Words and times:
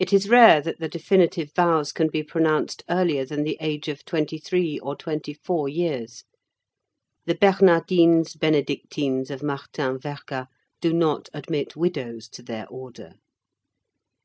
It 0.00 0.12
is 0.12 0.28
rare 0.28 0.60
that 0.60 0.80
the 0.80 0.88
definitive 0.88 1.52
vows 1.54 1.92
can 1.92 2.08
be 2.08 2.24
pronounced 2.24 2.82
earlier 2.90 3.24
than 3.24 3.44
the 3.44 3.56
age 3.60 3.86
of 3.86 4.04
twenty 4.04 4.36
three 4.36 4.80
or 4.80 4.96
twenty 4.96 5.32
four 5.32 5.68
years. 5.68 6.24
The 7.26 7.36
Bernardines 7.36 8.34
Benedictines 8.34 9.30
of 9.30 9.44
Martin 9.44 10.00
Verga 10.00 10.48
do 10.80 10.92
not 10.92 11.28
admit 11.32 11.76
widows 11.76 12.28
to 12.30 12.42
their 12.42 12.66
order. 12.66 13.12